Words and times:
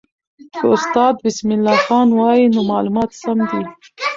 که 0.53 0.63
استاد 0.73 1.15
بسم 1.25 1.47
الله 1.55 1.77
خان 1.85 2.07
وایي، 2.17 2.45
نو 2.53 2.59
معلومات 2.71 3.11
سم 3.21 3.39
دي. 3.49 3.61